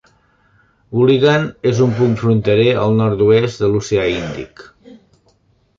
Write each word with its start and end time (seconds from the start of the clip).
Uligan 1.01 1.45
és 1.73 1.81
un 1.87 1.93
punt 1.99 2.17
fronterer 2.23 2.67
al 2.85 2.99
nord-oest 3.03 3.63
de 3.65 3.71
l'Oceà 3.75 4.09
índic. 4.17 4.71